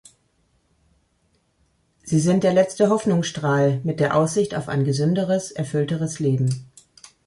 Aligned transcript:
Sie 2.03 2.19
sind 2.19 2.43
der 2.43 2.53
letzte 2.55 2.89
Hoffnungsstrahl 2.89 3.81
mit 3.83 3.99
der 3.99 4.15
Aussicht 4.17 4.55
auf 4.55 4.67
ein 4.67 4.83
gesünderes, 4.83 5.51
erfüllteres 5.51 6.17
Leben. 6.19 6.65